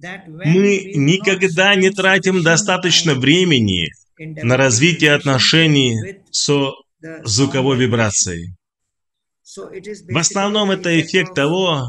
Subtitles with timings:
[0.00, 3.88] Мы никогда не тратим достаточно времени
[4.18, 6.72] на развитие отношений со
[7.24, 8.54] звуковой вибрацией.
[9.56, 11.88] В основном это эффект того,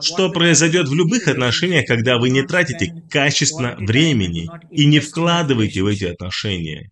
[0.00, 5.86] что произойдет в любых отношениях, когда вы не тратите качественно времени и не вкладываете в
[5.86, 6.90] эти отношения.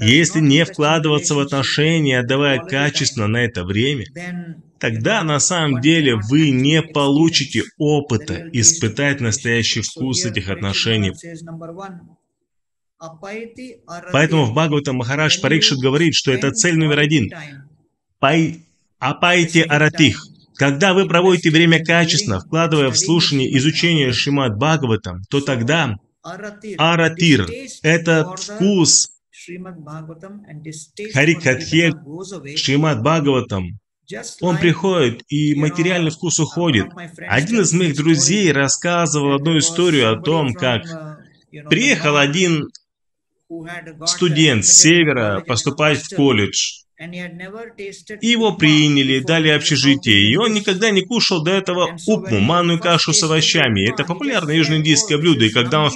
[0.00, 4.06] Если не вкладываться в отношения, отдавая качественно на это время,
[4.78, 11.12] тогда на самом деле вы не получите опыта испытать настоящий вкус этих отношений.
[14.12, 17.32] Поэтому в Бхагаватам Махарадж Парикшит говорит, что это цель номер один.
[18.20, 18.64] Пай,
[19.00, 20.24] апайте аратих.
[20.54, 27.48] Когда вы проводите время качественно, вкладывая в слушание изучение Шримад Бхагаватам, то тогда аратир,
[27.82, 29.11] этот вкус
[31.12, 31.92] Харикатхе
[32.56, 33.78] Шримад Бхагаватам,
[34.40, 36.86] он приходит, и материальный вкус уходит.
[37.28, 40.82] Один из моих друзей рассказывал одну историю о том, как
[41.68, 42.68] приехал один
[44.06, 46.81] студент с севера поступать в колледж.
[48.20, 53.22] Его приняли, дали общежитие, и он никогда не кушал до этого упму, манную кашу с
[53.22, 53.90] овощами.
[53.90, 55.90] Это популярное южноиндийское блюдо, и когда он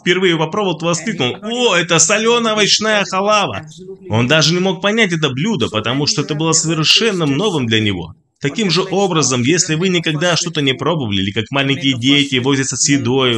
[0.00, 3.66] впервые попробовал, то воскликнул, «О, это соленая овощная халава!»
[4.08, 8.14] Он даже не мог понять это блюдо, потому что это было совершенно новым для него.
[8.40, 12.88] Таким же образом, если вы никогда что-то не пробовали, или как маленькие дети возятся с
[12.88, 13.36] едой,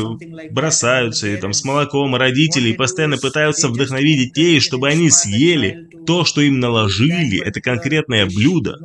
[0.51, 6.41] бросаются и там с молоком, родители постоянно пытаются вдохновить детей, чтобы они съели то, что
[6.41, 8.77] им наложили, это конкретное блюдо.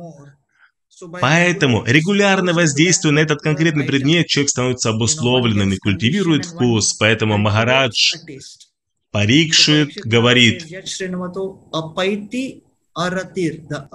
[1.20, 6.94] Поэтому, регулярно воздействуя на этот конкретный предмет, человек становится обусловленным и культивирует вкус.
[6.94, 8.16] Поэтому Махарадж
[9.12, 10.66] Парикшит говорит,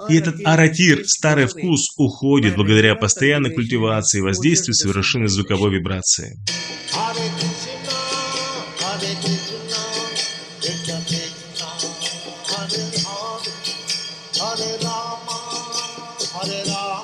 [0.08, 6.38] и этот аратир, старый вкус, уходит благодаря постоянной культивации и воздействию совершенной звуковой вибрации.
[16.34, 16.98] Hare Rama,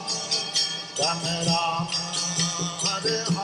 [2.82, 3.39] Hare Rama,